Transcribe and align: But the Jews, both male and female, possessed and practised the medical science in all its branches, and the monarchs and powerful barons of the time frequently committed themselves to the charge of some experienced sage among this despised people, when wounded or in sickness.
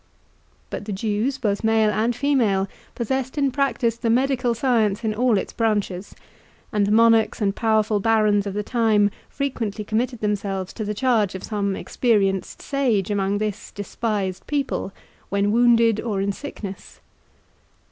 But 0.71 0.85
the 0.85 0.91
Jews, 0.91 1.37
both 1.37 1.63
male 1.63 1.91
and 1.91 2.15
female, 2.15 2.67
possessed 2.95 3.37
and 3.37 3.53
practised 3.53 4.01
the 4.01 4.09
medical 4.09 4.55
science 4.55 5.03
in 5.03 5.13
all 5.13 5.37
its 5.37 5.53
branches, 5.53 6.15
and 6.73 6.87
the 6.87 6.91
monarchs 6.91 7.39
and 7.39 7.55
powerful 7.55 7.99
barons 7.99 8.47
of 8.47 8.55
the 8.55 8.63
time 8.63 9.11
frequently 9.29 9.83
committed 9.85 10.19
themselves 10.19 10.73
to 10.73 10.83
the 10.83 10.95
charge 10.95 11.35
of 11.35 11.43
some 11.43 11.75
experienced 11.75 12.63
sage 12.63 13.11
among 13.11 13.37
this 13.37 13.69
despised 13.71 14.47
people, 14.47 14.91
when 15.29 15.51
wounded 15.51 15.99
or 16.01 16.19
in 16.19 16.31
sickness. 16.31 16.99